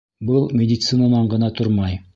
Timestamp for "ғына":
1.35-1.53